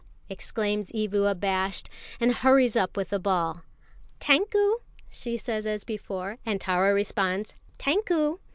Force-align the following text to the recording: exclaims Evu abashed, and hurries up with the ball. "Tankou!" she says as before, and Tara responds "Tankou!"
exclaims 0.31 0.91
Evu 0.93 1.29
abashed, 1.29 1.87
and 2.19 2.33
hurries 2.33 2.75
up 2.75 2.97
with 2.97 3.09
the 3.11 3.19
ball. 3.19 3.61
"Tankou!" 4.19 4.77
she 5.11 5.37
says 5.37 5.67
as 5.67 5.83
before, 5.83 6.39
and 6.43 6.59
Tara 6.59 6.91
responds 6.91 7.53
"Tankou!" 7.77 8.39